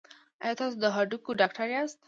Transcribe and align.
ایا 0.43 0.53
تاسو 0.59 0.75
د 0.83 0.85
هډوکو 0.95 1.31
ډاکټر 1.41 1.67
یاست؟ 1.75 1.97